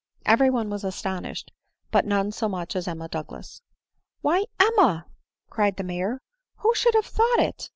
Every 0.25 0.49
one 0.49 0.71
was 0.71 0.83
astonished; 0.83 1.51
but 1.91 2.05
none 2.07 2.31
so 2.31 2.49
much 2.49 2.75
as 2.75 2.87
Emma 2.87 3.07
Douglas." 3.07 3.61
Why, 4.23 4.45
Emma!" 4.59 5.05
cried 5.51 5.77
the 5.77 5.83
Major," 5.83 6.19
who 6.61 6.73
should 6.73 6.95
have 6.95 7.05
thought 7.05 7.37
it 7.39 7.69